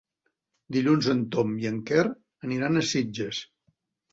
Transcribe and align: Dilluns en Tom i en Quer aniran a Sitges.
Dilluns 0.77 1.09
en 1.13 1.21
Tom 1.35 1.53
i 1.65 1.69
en 1.73 1.77
Quer 1.91 2.07
aniran 2.49 2.81
a 2.83 2.87
Sitges. 2.95 3.47